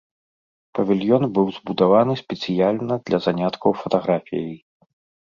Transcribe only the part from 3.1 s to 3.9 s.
для заняткаў